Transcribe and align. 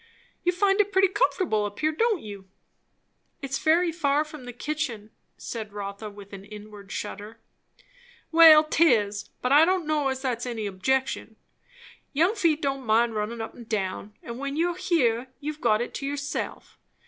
"You 0.43 0.51
find 0.51 0.81
it 0.81 0.91
pretty 0.91 1.09
comfortable 1.09 1.63
up 1.65 1.77
here, 1.77 1.91
don't 1.91 2.23
you." 2.23 2.49
"It's 3.43 3.59
very 3.59 3.91
far 3.91 4.25
from 4.25 4.45
the 4.45 4.51
kitchen" 4.51 5.11
said 5.37 5.73
Rotha 5.73 6.09
with 6.09 6.33
an 6.33 6.43
inward 6.43 6.91
shudder. 6.91 7.37
"Well 8.31 8.63
'tis; 8.63 9.29
but 9.43 9.51
I 9.51 9.63
don' 9.63 9.85
know 9.85 10.07
as 10.07 10.23
that's 10.23 10.47
any 10.47 10.65
objection. 10.65 11.35
Young 12.13 12.33
feet 12.33 12.63
don't 12.63 12.83
mind 12.83 13.13
runnin' 13.13 13.41
up 13.41 13.53
and 13.53 13.69
down; 13.69 14.15
and 14.23 14.39
when 14.39 14.55
you 14.55 14.69
are 14.71 14.75
here, 14.75 15.27
you've 15.39 15.61
got 15.61 15.81
it 15.81 15.93
to 15.93 16.07
yourself. 16.07 16.79